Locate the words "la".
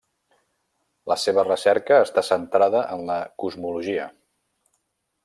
1.11-1.17, 3.11-3.19